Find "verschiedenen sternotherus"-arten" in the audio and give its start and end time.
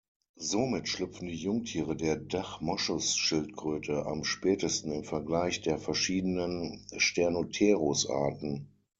5.77-8.65